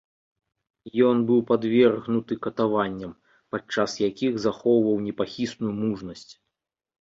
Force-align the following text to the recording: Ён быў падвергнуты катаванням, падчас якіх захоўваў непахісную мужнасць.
Ён 1.09 1.17
быў 1.31 1.39
падвергнуты 1.51 2.37
катаванням, 2.45 3.11
падчас 3.57 3.91
якіх 4.09 4.33
захоўваў 4.47 4.97
непахісную 5.11 5.73
мужнасць. 5.85 6.27